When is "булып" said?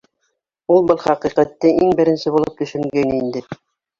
2.37-2.57